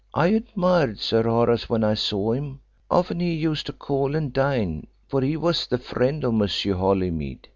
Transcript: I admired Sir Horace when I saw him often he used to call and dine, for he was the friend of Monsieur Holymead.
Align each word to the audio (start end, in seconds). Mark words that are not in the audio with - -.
I 0.15 0.29
admired 0.29 0.99
Sir 0.99 1.21
Horace 1.21 1.69
when 1.69 1.83
I 1.83 1.93
saw 1.93 2.31
him 2.31 2.61
often 2.89 3.19
he 3.19 3.35
used 3.35 3.67
to 3.67 3.71
call 3.71 4.15
and 4.15 4.33
dine, 4.33 4.87
for 5.07 5.21
he 5.21 5.37
was 5.37 5.67
the 5.67 5.77
friend 5.77 6.23
of 6.23 6.33
Monsieur 6.33 6.73
Holymead. 6.73 7.47